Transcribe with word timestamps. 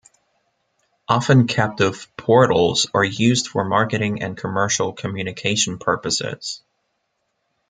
Often 1.07 1.45
captive 1.45 2.07
portals 2.17 2.87
are 2.91 3.03
used 3.03 3.47
for 3.49 3.63
marketing 3.63 4.23
and 4.23 4.35
commercial 4.35 4.93
communication 4.93 5.77
purposes. 5.77 6.63